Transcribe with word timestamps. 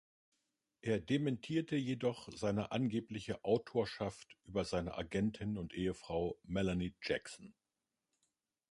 Er 0.81 0.99
dementierte 0.99 1.75
jedoch 1.75 2.27
seine 2.35 2.71
angebliche 2.71 3.43
Autorschaft 3.43 4.35
über 4.45 4.65
seine 4.65 4.95
Agentin 4.97 5.59
und 5.59 5.75
Ehefrau 5.75 6.39
Melanie 6.41 6.95
Jackson. 7.03 7.53